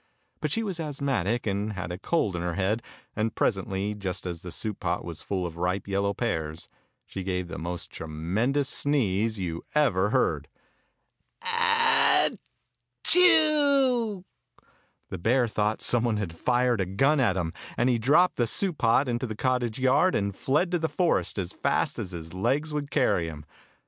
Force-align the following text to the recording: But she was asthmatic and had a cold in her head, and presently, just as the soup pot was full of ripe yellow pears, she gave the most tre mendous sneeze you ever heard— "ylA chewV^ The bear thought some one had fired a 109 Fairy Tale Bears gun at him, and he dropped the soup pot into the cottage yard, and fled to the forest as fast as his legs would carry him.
But 0.39 0.49
she 0.49 0.63
was 0.63 0.79
asthmatic 0.79 1.45
and 1.45 1.73
had 1.73 1.91
a 1.91 1.97
cold 1.99 2.35
in 2.35 2.41
her 2.41 2.55
head, 2.55 2.81
and 3.15 3.35
presently, 3.35 3.93
just 3.93 4.25
as 4.25 4.41
the 4.41 4.51
soup 4.51 4.79
pot 4.79 5.05
was 5.05 5.21
full 5.21 5.45
of 5.45 5.57
ripe 5.57 5.87
yellow 5.87 6.15
pears, 6.15 6.69
she 7.05 7.21
gave 7.21 7.47
the 7.47 7.59
most 7.59 7.91
tre 7.91 8.07
mendous 8.07 8.67
sneeze 8.67 9.37
you 9.37 9.61
ever 9.75 10.09
heard— 10.09 10.47
"ylA 11.43 12.31
chewV^ 13.03 14.23
The 15.11 15.19
bear 15.19 15.47
thought 15.47 15.83
some 15.83 16.03
one 16.05 16.17
had 16.17 16.33
fired 16.35 16.81
a 16.81 16.85
109 16.85 16.97
Fairy 16.97 17.17
Tale 17.19 17.27
Bears 17.27 17.29
gun 17.29 17.29
at 17.29 17.39
him, 17.69 17.73
and 17.77 17.87
he 17.87 17.99
dropped 17.99 18.37
the 18.37 18.47
soup 18.47 18.79
pot 18.79 19.07
into 19.07 19.27
the 19.27 19.35
cottage 19.35 19.77
yard, 19.77 20.15
and 20.15 20.35
fled 20.35 20.71
to 20.71 20.79
the 20.79 20.89
forest 20.89 21.37
as 21.37 21.53
fast 21.53 21.99
as 21.99 22.09
his 22.09 22.33
legs 22.33 22.73
would 22.73 22.89
carry 22.89 23.27
him. 23.27 23.45